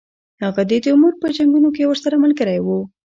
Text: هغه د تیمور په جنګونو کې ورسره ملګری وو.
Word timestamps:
هغه 0.43 0.61
د 0.69 0.71
تیمور 0.83 1.13
په 1.21 1.27
جنګونو 1.35 1.69
کې 1.75 1.83
ورسره 1.89 2.15
ملګری 2.23 2.59
وو. 2.61 2.79